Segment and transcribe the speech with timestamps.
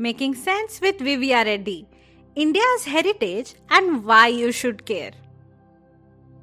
[0.00, 1.84] Making Sense with Vivya Reddy
[2.36, 5.10] India's Heritage and Why You Should Care.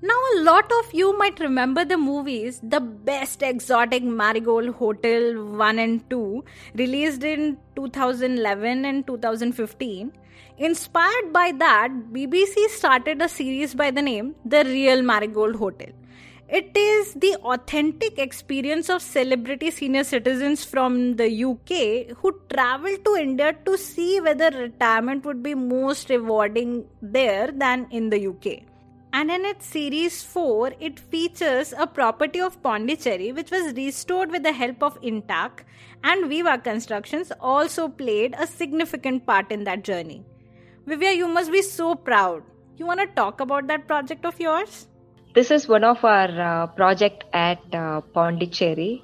[0.02, 5.80] Now, a lot of you might remember the movies The Best Exotic Marigold Hotel 1
[5.80, 10.12] and 2, released in 2011 and 2015.
[10.58, 15.94] Inspired by that, BBC started a series by the name The Real Marigold Hotel.
[16.48, 23.16] It is the authentic experience of celebrity senior citizens from the UK who travel to
[23.16, 28.62] India to see whether retirement would be most rewarding there than in the UK.
[29.12, 34.44] And in its series 4, it features a property of Pondicherry which was restored with
[34.44, 35.66] the help of INTACH,
[36.04, 40.24] and Viva Constructions also played a significant part in that journey.
[40.88, 42.44] Vivya, you must be so proud.
[42.78, 44.88] You want to talk about that project of yours?
[45.36, 49.04] This is one of our uh, project at uh, Pondicherry.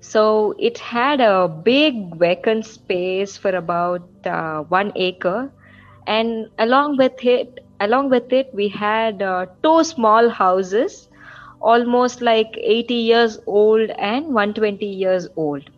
[0.00, 5.50] So it had a big vacant space for about uh, one acre,
[6.06, 11.08] and along with it, along with it, we had uh, two small houses,
[11.60, 15.68] almost like 80 years old and 120 years old.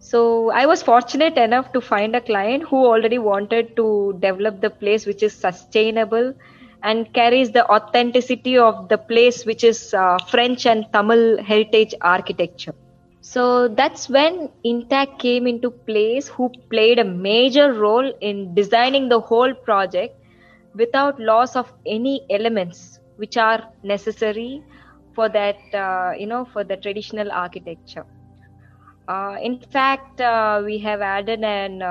[0.00, 4.70] So I was fortunate enough to find a client who already wanted to develop the
[4.70, 6.34] place which is sustainable
[6.82, 12.74] and carries the authenticity of the place, which is uh, French and Tamil heritage architecture.
[13.20, 19.20] So that's when INTACH came into place, who played a major role in designing the
[19.20, 20.14] whole project
[20.74, 24.62] without loss of any elements which are necessary
[25.14, 28.06] for that, uh, you know, for the traditional architecture.
[29.08, 31.86] Uh, in fact, uh, we have added an uh,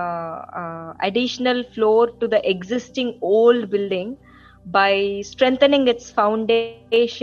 [0.62, 4.18] uh, additional floor to the existing old building
[4.66, 7.18] by strengthening its foundation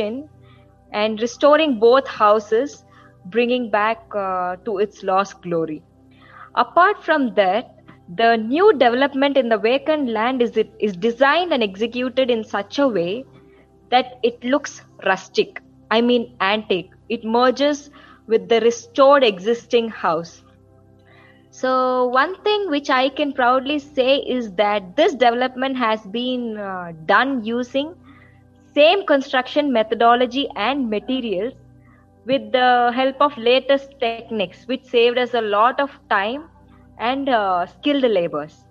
[0.59, 5.83] and restoring both houses, bringing back uh, to its lost glory.
[6.55, 7.75] Apart from that,
[8.17, 12.79] the new development in the vacant land is, it, is designed and executed in such
[12.79, 13.25] a way
[13.91, 15.61] that it looks rustic,
[15.91, 16.91] I mean antique.
[17.09, 17.91] It merges
[18.27, 20.43] with the restored existing house.
[21.61, 26.93] So, one thing which I can proudly say is that this development has been uh,
[27.07, 27.95] done using
[28.75, 31.55] same construction methodology and materials
[32.27, 36.49] with the help of latest techniques, which saved us a lot of time
[36.99, 38.65] and uh, skilled labors.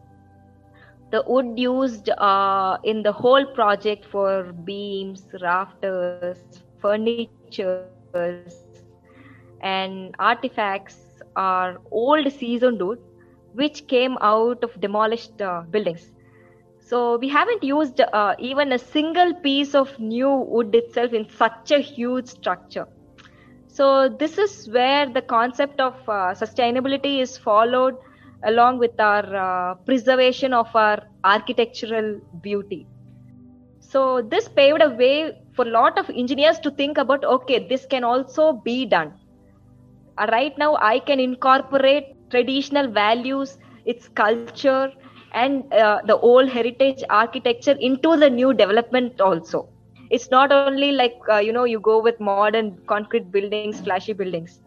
[1.12, 6.42] The wood used uh, in the whole project for beams, rafters,
[6.82, 7.92] furniture,
[9.62, 11.07] and artifacts
[11.38, 13.00] are old seasoned wood
[13.54, 16.12] which came out of demolished uh, buildings.
[16.80, 21.72] So we haven't used uh, even a single piece of new wood itself in such
[21.72, 22.88] a huge structure.
[23.68, 27.96] So this is where the concept of uh, sustainability is followed
[28.44, 32.88] along with our uh, preservation of our architectural beauty.
[33.80, 37.86] So this paved a way for a lot of engineers to think about okay, this
[37.86, 39.14] can also be done
[40.34, 44.82] right now i can incorporate traditional values its culture
[45.34, 49.70] and uh, the old heritage architecture into the new development also.
[50.10, 54.62] It's not only like uh, you know you go with modern concrete buildings flashy buildings.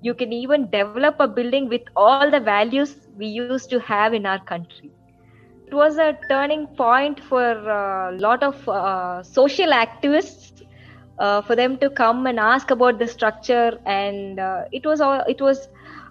[0.00, 4.26] You can even develop a building with all the values we used to have in
[4.26, 4.92] our country.
[5.66, 10.51] It was a turning point for a lot of uh, social activists
[11.22, 15.40] uh, for them to come and ask about the structure and uh, it was it
[15.40, 15.68] was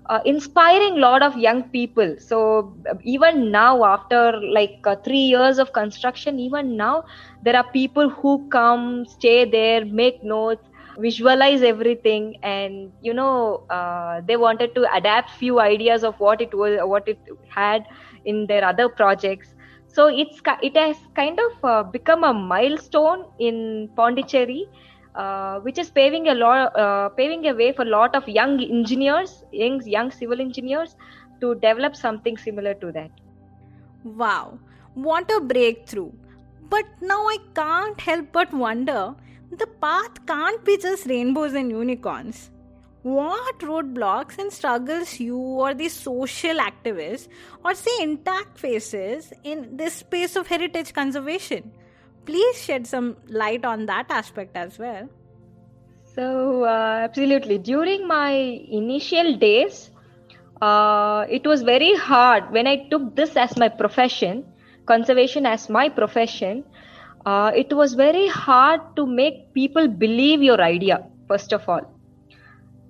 [0.09, 2.15] uh, inspiring a lot of young people.
[2.19, 7.03] So even now after like uh, 3 years of construction even now
[7.43, 10.63] there are people who come stay there make notes
[10.99, 16.53] visualize everything and you know uh, they wanted to adapt few ideas of what it
[16.53, 17.19] was what it
[17.49, 17.83] had
[18.25, 19.55] in their other projects.
[19.87, 24.65] So it's it has kind of uh, become a milestone in pondicherry
[25.15, 28.61] uh, which is paving a lot uh, paving a way for a lot of young
[28.61, 30.95] engineers young young civil engineers
[31.41, 33.11] to develop something similar to that.
[34.03, 34.59] Wow
[34.93, 36.11] what a breakthrough.
[36.69, 39.15] But now i can't help but wonder
[39.51, 42.49] the path can't be just rainbows and unicorns.
[43.03, 47.27] What roadblocks and struggles you or the social activists
[47.65, 51.71] or say INTACH faces in this space of heritage conservation
[52.25, 55.09] please shed some light on that aspect as well.
[56.15, 57.57] So uh, absolutely.
[57.57, 59.89] During my initial days
[60.61, 64.45] uh, it was very hard when i took this as my profession
[64.85, 66.63] conservation as my profession
[67.25, 71.81] uh, it was very hard to make people believe your idea first of all.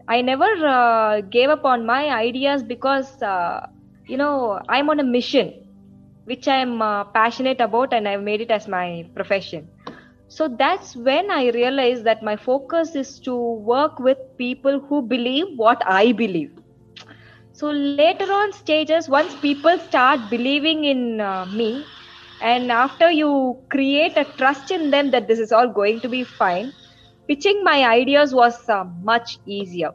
[0.08, 3.68] I never uh, gave up on my ideas because, uh,
[4.08, 5.54] you know, I'm on a mission
[6.32, 9.70] which I'm uh, passionate about and I've made it as my profession.
[10.28, 13.36] So that's when I realized that my focus is to
[13.74, 16.52] work with people who believe what I believe.
[17.54, 21.86] So later on stages, once people start believing in uh, me,
[22.42, 26.24] and after you create a trust in them that this is all going to be
[26.24, 26.74] fine,
[27.28, 29.92] pitching my ideas was uh, much easier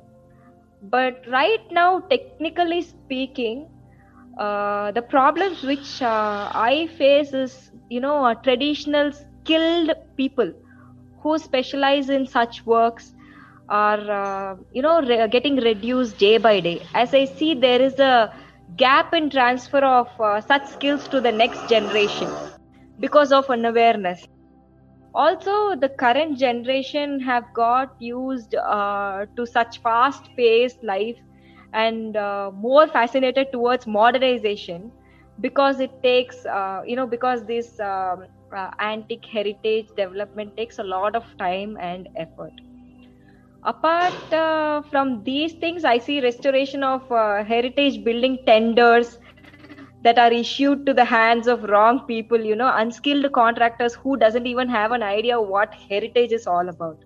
[0.83, 3.69] but right now technically speaking
[4.37, 7.55] uh, the problems which uh, i face is
[7.89, 10.53] you know traditional skilled people
[11.23, 13.13] who specialize in such works
[13.69, 16.81] are uh, you know re- getting reduced day by day.
[16.95, 18.33] As i see there is a
[18.77, 22.29] gap in transfer of uh, such skills to the next generation
[23.01, 24.25] because of unawareness.
[25.15, 31.17] Also the current generation have got used to such fast paced life
[31.77, 34.93] and uh, more fascinated towards modernization
[35.41, 38.27] because it takes uh, you know because this um,
[38.57, 42.53] uh, antique heritage development takes a lot of time and effort.
[43.65, 49.19] Apart uh, from these things i see restoration of uh, heritage building tenders
[50.03, 54.47] that are issued to the hands of wrong people you know unskilled contractors who doesn't
[54.47, 57.06] even have an idea what heritage is all about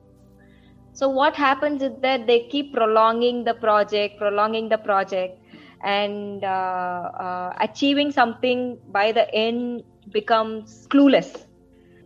[1.01, 5.39] so what happens is that they keep prolonging the project prolonging the project
[5.85, 9.83] and uh, uh, achieving something by the end
[10.13, 11.47] becomes clueless.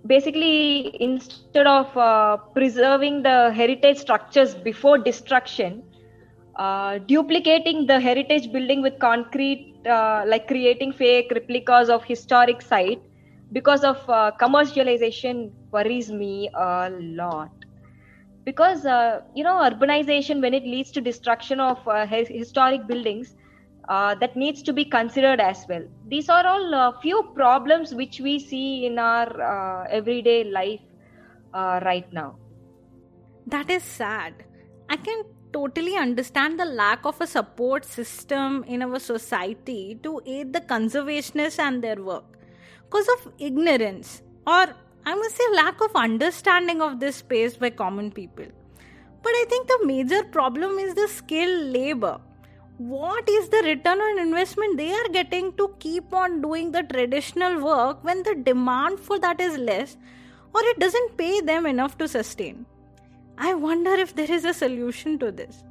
[0.06, 5.82] Basically instead of uh, preserving the heritage structures before destruction
[6.58, 13.02] uh, duplicating the heritage building with concrete uh, like creating fake replicas of historic site
[13.52, 17.63] because of uh, commercialization worries me a lot
[18.44, 23.34] because uh, you know urbanization when it leads to destruction of uh, historic buildings
[23.88, 25.84] uh, that needs to be considered as well.
[26.08, 30.80] These are all a few problems which we see in our everyday life
[31.52, 32.36] right now.
[33.46, 34.44] That is sad.
[34.88, 40.52] I can totally understand the lack of a support system in our society to aid
[40.52, 42.24] the conservationists and their work.
[42.84, 44.74] Because of ignorance or
[45.06, 48.46] I must say lack of understanding of this space by common people.
[49.22, 52.20] But I think the major problem is the skilled labor.
[52.78, 57.62] What is the return on investment they are getting to keep on doing the traditional
[57.62, 59.96] work when the demand for that is less
[60.54, 62.64] or it doesn't pay them enough to sustain?
[63.36, 65.64] I wonder if there is a solution to this.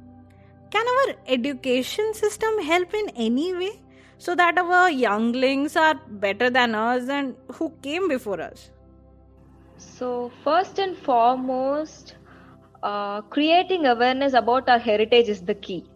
[0.70, 3.80] Can our education system help in any way
[4.18, 8.70] so that our younglings are better than us and who came before us?
[9.76, 12.16] So, first and foremost,
[12.82, 15.90] uh, creating awareness about our heritage is the key.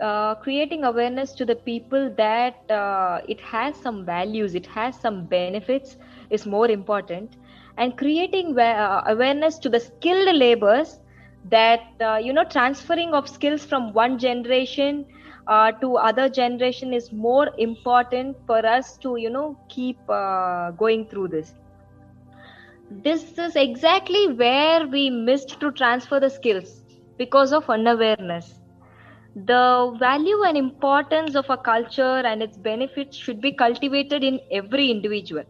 [0.00, 5.26] Uh, creating awareness to the people that uh, it has some values, it has some
[5.26, 5.96] benefits
[6.30, 7.36] is more important
[7.76, 10.98] and creating uh, awareness to the skilled laborers
[11.44, 15.04] that uh, you know transferring of skills from one generation
[15.48, 20.06] uh, to other generation is more important for us to you know keep
[20.78, 21.54] going through this
[22.90, 26.82] this is exactly where we missed to transfer the skills
[27.18, 28.60] because of unawareness.
[29.34, 34.90] The value and importance of a culture and its benefits should be cultivated in every
[34.90, 35.44] individual.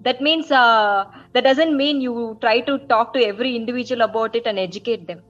[0.00, 4.46] That means uh, that doesn't mean you try to talk to every individual about it
[4.46, 5.24] and educate them.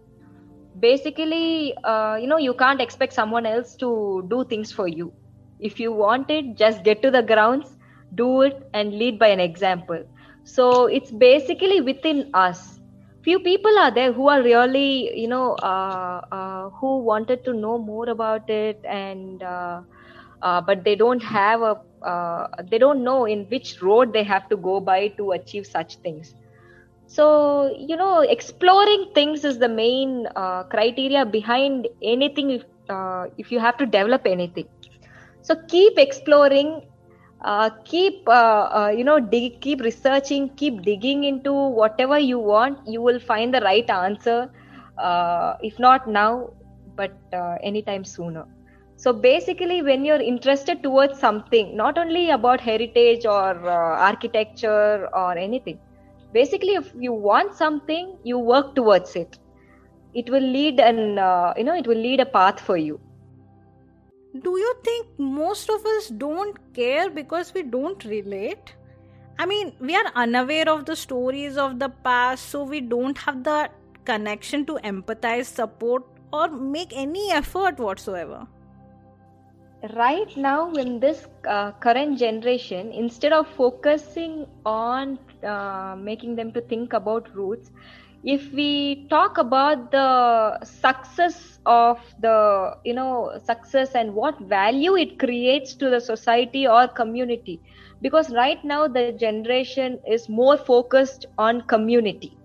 [0.79, 5.13] Basically uh, you know you can't expect someone else to do things for you.
[5.59, 7.77] If you want it just get to the grounds
[8.15, 10.05] do it and lead by an example
[10.45, 12.79] so it's basically within us.
[13.23, 17.79] Few people are there who are really you know uh, uh, who wanted to know
[17.79, 19.83] more about it and uh,
[20.43, 24.49] uh but they don't have a uh, they don't know in which road they have
[24.49, 26.35] to go by to achieve such things.
[27.07, 32.63] So you know exploring things is the main uh, criteria behind anything if,
[33.37, 34.69] if you have to develop anything.
[35.43, 36.83] So keep exploring
[37.43, 42.79] uh, keep uh, uh, you know dig, keep researching keep digging into whatever you want.
[42.87, 44.51] You will find the right answer
[44.99, 46.51] uh, if not now
[46.97, 48.47] but uh, anytime sooner.
[48.97, 55.37] So basically when you're interested towards something not only about heritage or uh, architecture or
[55.39, 55.79] anything
[56.33, 59.39] basically if you want something you work towards it.
[60.15, 60.99] It will lead and
[61.59, 63.01] you know it will lead a path for you
[64.39, 68.75] do you think most of us don't care because we don't relate?
[69.39, 73.43] I mean, we are unaware of the stories of the past, so we don't have
[73.43, 73.71] the
[74.05, 78.47] connection to empathize, support, or make any effort whatsoever.
[79.95, 86.61] Right now, in this uh, current generation, instead of focusing on uh, making them to
[86.61, 87.71] think about roots,
[88.25, 95.19] if we talk about the success of the you know success and what value it
[95.19, 97.61] creates to the society or community.
[98.03, 102.37] Because right now the generation is more focused on community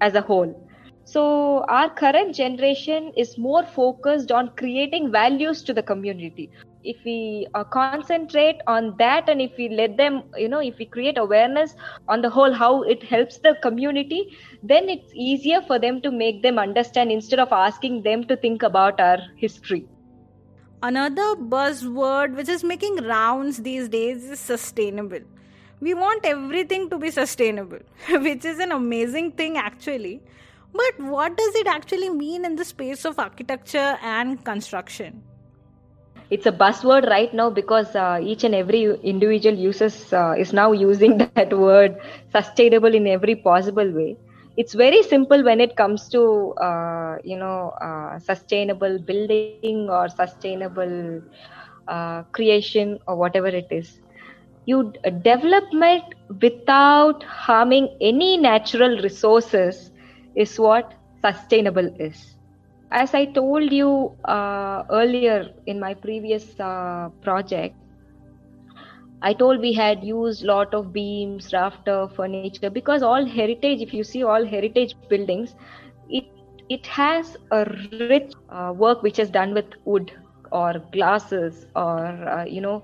[0.00, 0.68] as a whole.
[1.04, 6.50] So our current generation is more focused on creating values to the community
[6.84, 10.86] if we uh, concentrate on that and if we let them you know if we
[10.86, 11.74] create awareness
[12.08, 16.42] on the whole how it helps the community then it's easier for them to make
[16.42, 19.86] them understand instead of asking them to think about our history.
[20.82, 25.20] Another buzzword which is making rounds these days is sustainable.
[25.80, 30.22] We want everything to be sustainable which is an amazing thing actually.
[30.72, 35.22] But what does it actually mean in the space of architecture and construction
[36.32, 40.72] it's a buzzword right now because uh, each and every individual uses uh, is now
[40.72, 41.96] using that word
[42.30, 44.16] sustainable in every possible way.
[44.56, 50.96] It's very simple when it comes to uh, you know uh, sustainable building or sustainable
[51.62, 54.00] uh, creation or whatever it is.
[54.64, 56.04] You development
[56.40, 59.90] without harming any natural resources
[60.34, 62.31] is what sustainable is
[62.92, 67.76] as I told you uh, earlier in my previous uh, project,
[69.22, 73.82] I told we had used lot of beams, rafter, furniture because all heritage.
[73.82, 75.54] If you see all heritage buildings,
[76.08, 76.26] it
[76.68, 80.12] it has a rich uh, work which is done with wood
[80.50, 82.82] or glasses or uh, you know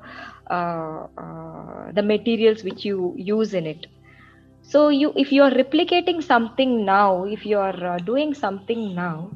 [0.51, 3.87] uh, uh, the materials which you use in it.
[4.63, 9.31] So you if you are replicating something now, if you are doing something now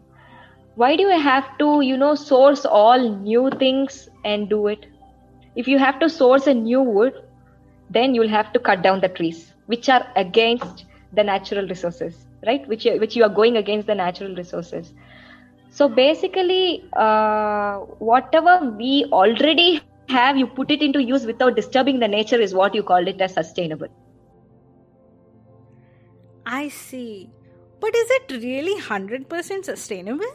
[0.74, 4.86] why do you have to you know source all new things and do it?
[5.54, 7.14] If you have to source a new wood
[7.90, 12.66] then you'll have to cut down the trees which are against the natural resources right?
[12.68, 14.92] Which which you are going against the natural resources.
[15.70, 17.78] So basically uh,
[18.10, 22.74] whatever we already have you put it into use without disturbing the nature is what
[22.74, 23.88] you called it as sustainable.
[26.44, 27.30] I see.
[27.80, 30.34] But is it really 100% sustainable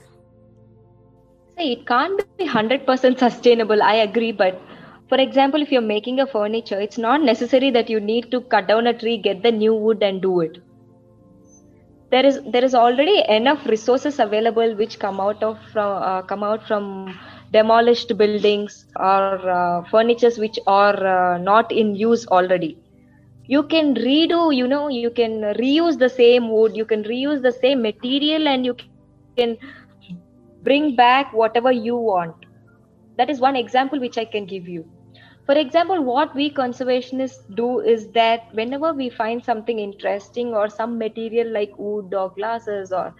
[1.58, 3.68] it can't be 100% sustainable.
[3.68, 4.62] I agree but
[4.98, 8.68] for example if you're making a furniture it's not necessary that you need to cut
[8.68, 10.58] down a tree get the new wood and do it.
[12.10, 16.66] There is there is already enough resources available which come out of uh, come out
[16.68, 17.14] from
[17.52, 22.78] demolished buildings or uh, furnitures which are uh, not in use already.
[23.48, 27.52] You can redo you know you can reuse the same wood you can reuse the
[27.52, 29.58] same material and you can
[30.68, 32.36] bring back whatever you want.
[33.18, 34.86] That is one example which i can give you.
[35.46, 40.98] For example what we conservationists do is that whenever we find something interesting or some
[40.98, 43.14] material like wood or glasses or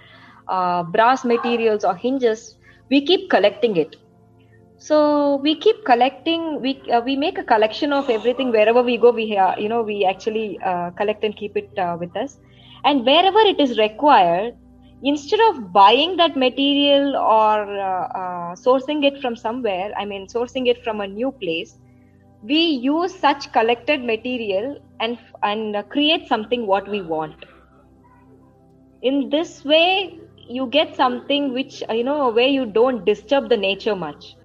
[0.48, 2.56] uh, brass materials or hinges
[2.90, 3.96] we keep collecting it.
[4.78, 9.12] So we keep collecting we uh, we make a collection of everything wherever we go
[9.12, 12.38] we uh, you know we actually uh, collect and keep it uh, with us.
[12.84, 14.54] And wherever it is required
[15.04, 20.68] instead of buying that material or uh, uh, sourcing it from somewhere i mean sourcing
[20.68, 21.78] it from a new place
[22.42, 27.46] we use such collected material and and create something what we want
[29.02, 33.96] in this way you get something which you know where you don't disturb the nature
[33.96, 34.36] much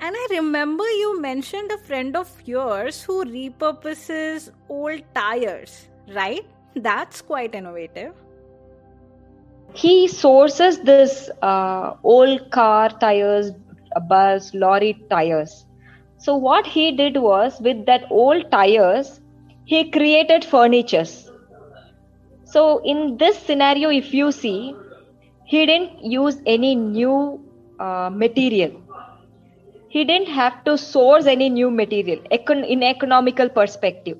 [0.00, 6.46] and I remember you mentioned a friend of yours who repurposes old tires, right?
[6.82, 8.14] That's quite innovative.
[9.74, 13.52] He sources this uh, old car tires,
[14.08, 15.66] bus, lorry tires.
[16.18, 19.20] So what he did was with that old tires,
[19.64, 21.30] he created furnitures.
[22.44, 24.74] So in this scenario, if you see,
[25.44, 27.40] he didn't use any new
[27.78, 28.72] uh, material.
[29.88, 34.18] He didn't have to source any new material econ- in economical perspective.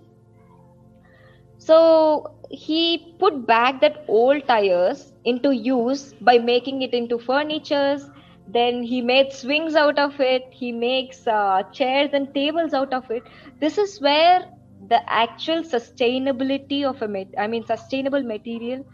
[1.59, 8.09] So he put back that old tires into use by making it into furnitures.
[8.47, 10.47] Then he made swings out of it.
[10.50, 13.23] He makes uh, chairs and tables out of it.
[13.61, 14.47] This is where
[14.88, 18.87] the actual sustainability of a i mean sustainable material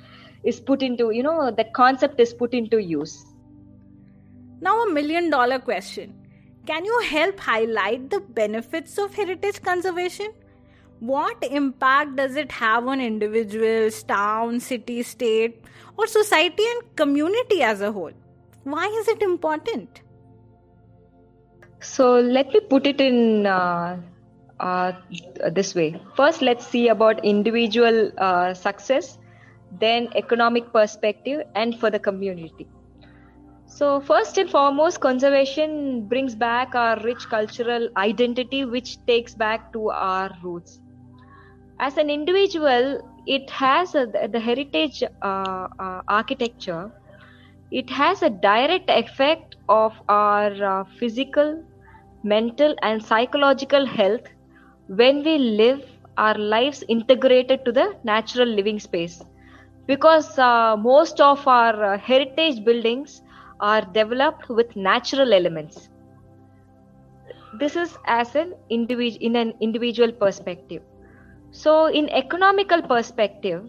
[0.43, 3.25] is put into you know that concept is put into use.
[4.61, 6.15] Now a million dollar question.
[6.67, 10.33] Can you help highlight the benefits of heritage conservation
[11.01, 15.63] what impact does it have on individuals town city state
[15.99, 18.13] or society and community as a whole
[18.65, 20.01] why is it important?
[21.81, 24.01] So let me put it in uh,
[24.59, 24.93] uh,
[25.53, 26.01] this way.
[26.17, 29.19] First, let's see about individual uh, success,
[29.79, 32.67] then economic perspective, and for the community.
[33.67, 39.91] So, first and foremost, conservation brings back our rich cultural identity, which takes back to
[39.91, 40.81] our roots.
[41.85, 46.91] As an individual, it has a, the heritage uh, uh, architecture.
[47.71, 51.63] It has a direct effect of our uh, physical
[52.25, 54.27] mental and psychological health
[54.87, 55.83] when we live
[56.17, 59.23] our lives integrated to the natural living space.
[59.87, 63.21] Because uh, most of our uh, heritage buildings
[63.61, 65.91] are developed with natural elements.
[67.59, 70.83] This is as an individual in an individual perspective
[71.61, 73.61] so in economical perspective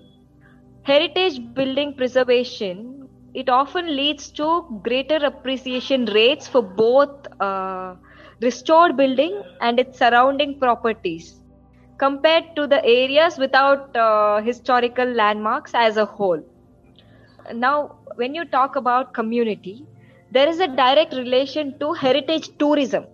[0.90, 2.80] heritage building preservation
[3.42, 4.48] it often leads to
[4.88, 7.96] greater appreciation rates for both uh,
[8.42, 11.28] restored building and its surrounding properties
[11.98, 16.42] compared to the areas without uh, historical landmarks as a whole.
[17.54, 19.86] Now, when you talk about community,
[20.32, 23.06] there is a direct relation to heritage tourism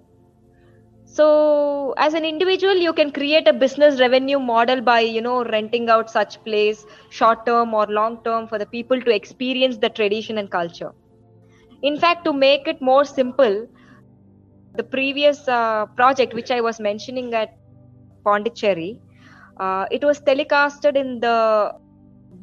[1.15, 5.89] so as an individual you can create a business revenue model by you know renting
[5.89, 10.38] out such place short term or long term for the people to experience the tradition
[10.38, 10.91] and culture.
[11.82, 13.67] In fact to make it more simple
[14.74, 17.50] the previous uh, project which i was mentioning at
[18.28, 18.91] pondicherry
[19.65, 21.38] uh, it was telecasted in the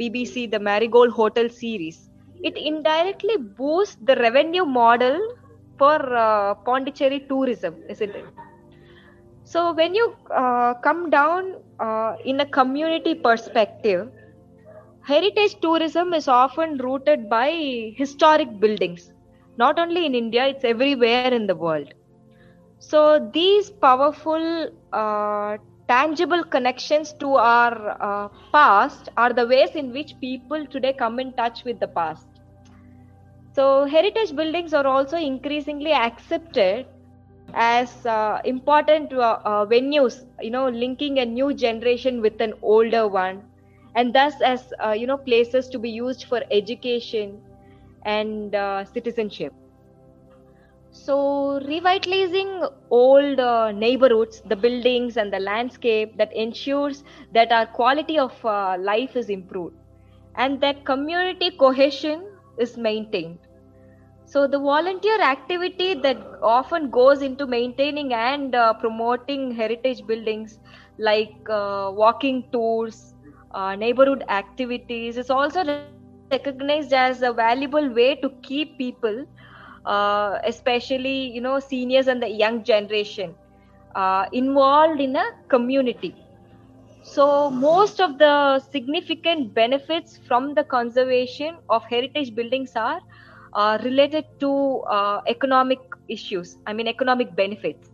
[0.01, 2.09] bbc the marigold hotel series.
[2.43, 5.19] It indirectly boosts the revenue model
[5.79, 8.27] for uh, pondicherry tourism isn't it
[9.51, 10.07] so when you
[10.43, 14.11] uh, come down uh, in a community perspective,
[15.07, 17.49] heritage tourism is often rooted by
[17.97, 19.11] historic buildings.
[19.57, 21.83] Not only in India, it's everywhere in the world.
[22.79, 25.57] So these powerful, uh,
[25.89, 31.35] tangible connections to our uh, past are the ways in which people today come in
[31.35, 32.27] touch with the past.
[33.55, 36.87] So heritage buildings are also increasingly accepted
[37.55, 43.07] as uh, important uh, uh, venues you know linking a new generation with an older
[43.09, 43.45] one.
[43.95, 47.43] And thus as uh, you know places to be used for education
[48.05, 49.55] and uh, citizenship.
[50.93, 58.19] So revitalizing old uh, neighborhoods the buildings and the landscape that ensures that our quality
[58.19, 59.77] of life is improved
[60.37, 63.48] and that community cohesion is maintained
[64.29, 70.59] so the volunteer activity that often goes into maintaining and uh, promoting heritage buildings
[70.99, 73.15] like uh, walking tours
[73.55, 76.73] uh, neighborhood activities is also recognized as a
[77.33, 78.79] valuable way to keep people
[79.41, 83.25] uh, especially you know seniors and the young generation
[83.95, 86.15] uh, involved in a community.
[87.03, 93.01] So most of the significant benefits from the conservation of heritage buildings are
[93.53, 97.89] uh, related to uh, economic issues, I mean, economic benefits.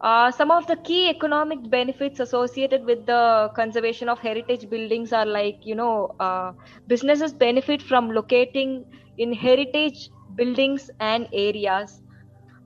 [0.00, 5.24] Uh, some of the key economic benefits associated with the conservation of heritage buildings are
[5.24, 6.52] like, you know, uh,
[6.86, 8.84] businesses benefit from locating
[9.18, 12.02] in heritage buildings and areas.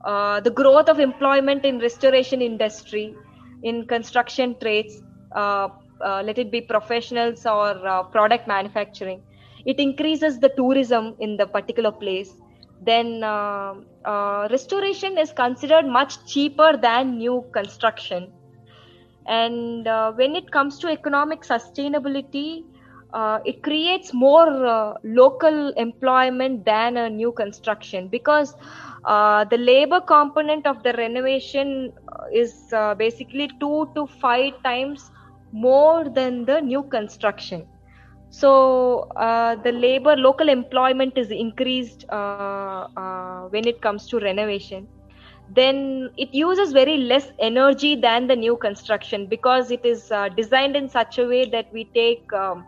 [0.03, 3.15] Uh, the growth of employment in restoration industry,
[3.63, 5.01] in construction trades,
[5.35, 5.69] uh,
[6.01, 9.21] let it be professionals or product manufacturing
[9.65, 12.33] it increases the tourism in the particular place.
[12.81, 18.31] Then uh, uh, restoration is considered much cheaper than new construction.
[19.27, 22.63] And uh, when it comes to economic sustainability
[23.13, 28.55] uh, it creates more uh, local employment than a new construction because
[29.03, 31.91] uh, the labor component of the renovation
[32.33, 35.11] is basically two to five times
[35.51, 37.67] more than the new construction
[38.31, 42.05] so uh, the labor local employment is increased
[43.51, 44.87] when it comes to renovation
[45.47, 50.89] then it uses very less energy than the new construction because it is designed in
[50.89, 52.65] such a way that we take um,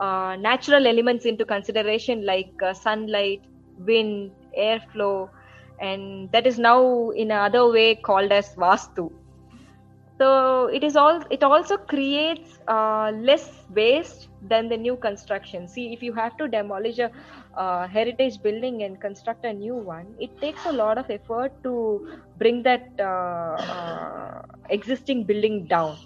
[0.00, 3.40] uh, natural elements into consideration like uh, sunlight,
[3.78, 5.28] wind, airflow,
[5.80, 9.10] and that is now in another way called as vastu.
[10.18, 11.22] So it is all.
[11.30, 15.68] It also creates uh, less waste than the new construction.
[15.68, 17.10] See, if you have to demolish a
[17.56, 22.00] uh, heritage building and construct a new one, it takes a lot of effort to
[22.36, 25.98] bring that uh, uh, existing building down.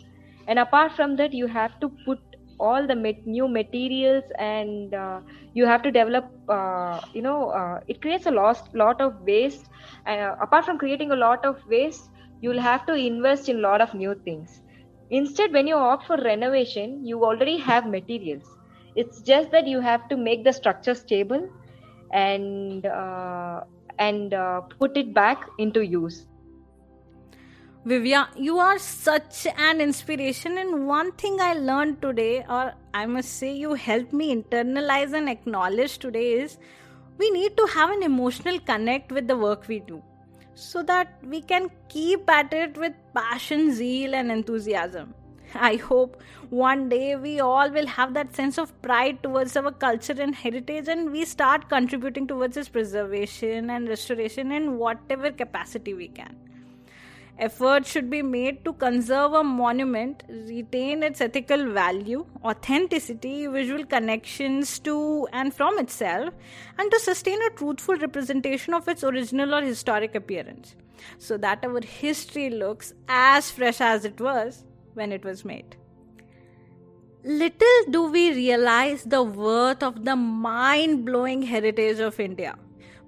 [0.47, 2.19] And apart from that, you have to put
[2.59, 5.21] all the met- new materials and uh,
[5.55, 9.69] you have to develop uh, you know uh, it creates a lot, lot of waste
[10.07, 13.95] apart from creating a lot of waste you'll have to invest in a lot of
[13.95, 14.61] new things
[15.11, 18.45] instead when you opt for renovation you already have materials.
[18.97, 21.49] It's just that you have to make the structure stable
[22.13, 23.61] and uh,
[23.99, 26.27] and uh, put it back into use.
[27.87, 30.59] Vivya, you are such an inspiration.
[30.59, 35.31] And one thing I learned today, or I must say, you helped me internalize and
[35.31, 36.59] acknowledge today, is
[37.17, 40.03] we need to have an emotional connect with the work we do
[40.61, 45.15] so that we can keep at it with passion, zeal, and enthusiasm.
[45.55, 50.15] I hope one day we all will have that sense of pride towards our culture
[50.19, 56.09] and heritage and we start contributing towards its preservation and restoration in whatever capacity we
[56.09, 56.37] can.
[57.41, 64.79] Effort should be made to conserve a monument, retain its ethical value, authenticity, visual connections
[64.81, 66.35] to and from itself,
[66.77, 70.77] and to sustain a truthful representation of its original or historic appearance,
[71.17, 75.77] so that our history looks as fresh as it was when it was made.
[77.25, 82.57] Little do we realize the worth of the mind blowing heritage of India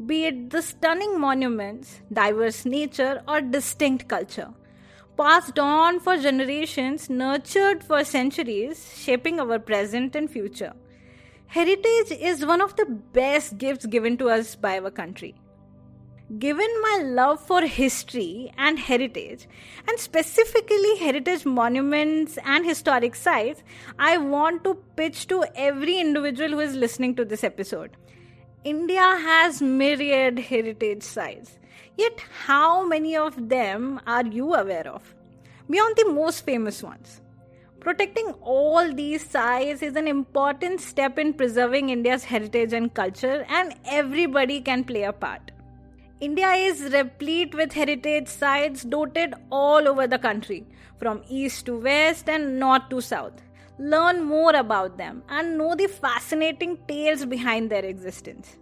[0.07, 4.49] be it the stunning monuments, diverse nature, or distinct culture.
[5.17, 10.73] Passed on for generations, nurtured for centuries, shaping our present and future.
[11.47, 15.35] Heritage is one of the best gifts given to us by our country.
[16.39, 19.47] Given my love for history and heritage,
[19.87, 23.63] and specifically heritage monuments and historic sites,
[23.99, 27.99] I want to pitch to every individual who is listening to this episode
[28.65, 31.59] India has myriad heritage sites.
[31.97, 35.15] Yet, how many of them are you aware of?
[35.69, 37.21] Beyond the most famous ones.
[37.81, 43.75] Protecting all these sites is an important step in preserving India's heritage and culture, and
[43.85, 45.51] everybody can play a part.
[46.21, 50.65] India is replete with heritage sites dotted all over the country,
[51.01, 53.43] from east to west and north to south
[53.79, 58.57] learn more about them, and know the fascinating tales behind their existence.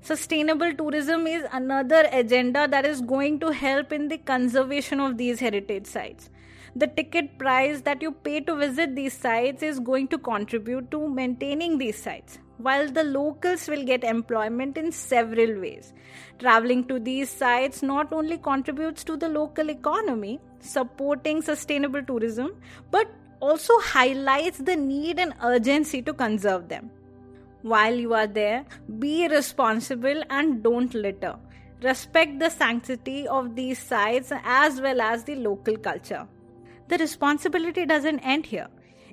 [0.00, 5.40] Sustainable tourism is another agenda that is going to help in the conservation of these
[5.40, 6.30] heritage sites.
[6.76, 11.08] The ticket price that you pay to visit these sites is going to contribute to
[11.08, 15.94] maintaining these sites, while the locals will get employment in several ways.
[16.38, 22.54] Traveling to these sites not only contributes to the local economy, supporting sustainable tourism,
[22.90, 23.08] but
[23.40, 26.90] also highlights the need and urgency to conserve them.
[27.62, 28.64] While you are there,
[28.98, 31.36] be responsible and don't litter.
[31.82, 36.26] Respect the sanctity of these sites as well as the local culture.
[36.88, 38.68] The responsibility doesn't end here.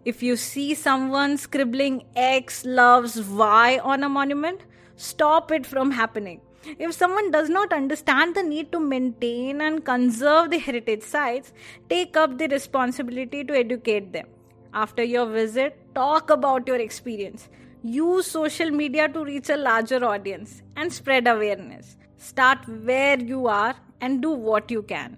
[0.05, 4.61] If you see someone scribbling X loves Y on a monument,
[4.95, 6.41] stop it from happening.
[6.65, 11.51] If someone does not understand the need to maintain and conserve the heritage sites,
[11.89, 14.27] take up the responsibility to educate them.
[14.73, 17.49] After your visit, talk about your experience.
[17.83, 21.97] Use social media to reach a larger audience and spread awareness.
[22.17, 25.17] Start where you are and do what you can.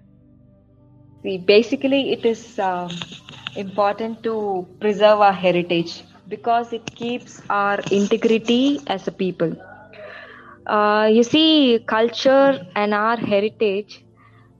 [1.22, 2.90] See, basically, it is uh,
[3.56, 9.56] important to preserve our heritage because it keeps our integrity as a people.
[10.66, 14.04] Uh, you see, culture and our heritage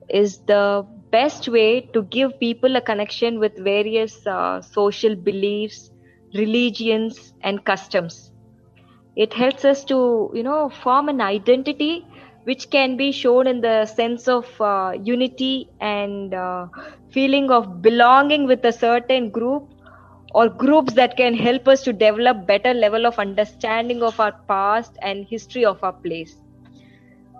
[0.08, 5.90] is the best way to give people a connection with various uh, social beliefs,
[6.34, 8.32] religions, and customs.
[9.16, 12.06] It helps us to, you know, form an identity
[12.44, 16.66] which can be shown in the sense of uh, unity and uh,
[17.12, 19.64] feeling of belonging with a certain group
[20.36, 24.98] or groups that can help us to develop better level of understanding of our past
[25.02, 26.36] and history of our place.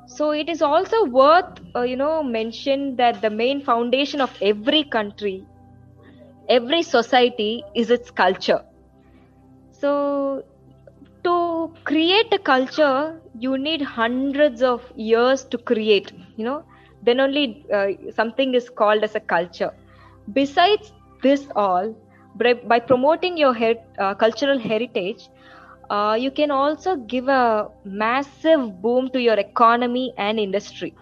[0.07, 4.85] So it is also worth uh, you know mention that the main foundation of every
[4.85, 5.47] country
[6.49, 8.63] every society is its culture.
[9.73, 10.43] So
[11.25, 16.65] to create a culture you need hundreds of years to create you know.
[17.03, 19.73] Then only uh, something is called as a culture.
[20.33, 21.95] Besides this all
[22.39, 25.29] by, by promoting your her- uh, cultural heritage
[25.91, 30.95] uh, you can also give a massive boom to your economy and industry.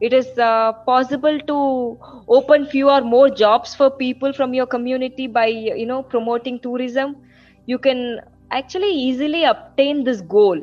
[0.00, 5.26] It is uh, possible to open few or more jobs for people from your community
[5.26, 7.16] by you know promoting tourism.
[7.66, 10.60] You can actually easily obtain this goal.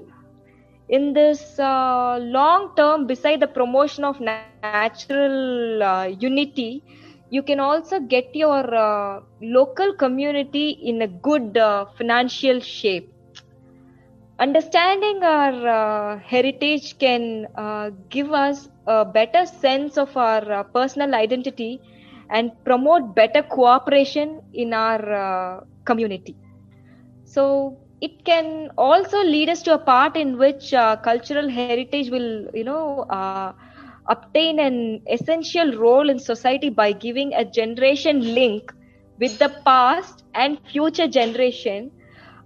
[0.89, 5.31] In this uh, long term beside the promotion of natural
[5.83, 6.83] uh, unity
[7.31, 13.13] you can also get your uh, local community in a good uh, financial shape.
[14.39, 21.15] Understanding our uh, heritage can uh, give us a better sense of our uh, personal
[21.15, 21.81] identity
[22.29, 26.37] and promote better cooperation in our uh, community.
[27.25, 30.71] So it can also lead us to a part in which
[31.03, 33.45] cultural heritage will you know
[34.07, 38.71] obtain an essential role in society by giving a generation link
[39.19, 41.91] with the past and future generation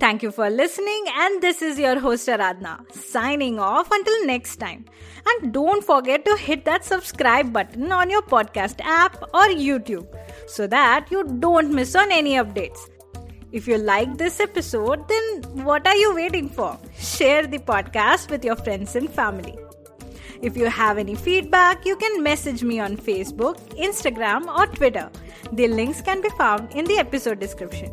[0.00, 4.84] Thank you for listening, and this is your host Aradhna signing off until next time.
[5.24, 10.06] And don't forget to hit that subscribe button on your podcast app or YouTube
[10.48, 12.90] so that you don't miss on any updates.
[13.52, 16.76] If you like this episode, then what are you waiting for?
[16.98, 19.56] Share the podcast with your friends and family.
[20.44, 25.10] If you have any feedback, you can message me on Facebook, Instagram, or Twitter.
[25.52, 27.90] The links can be found in the episode description.